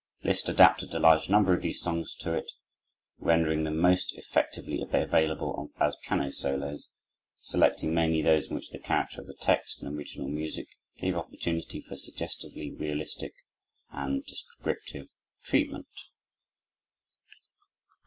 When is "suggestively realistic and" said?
11.95-14.25